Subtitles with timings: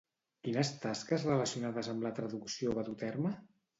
[0.45, 3.35] Quines tasques relacionades amb la traducció va dur a terme?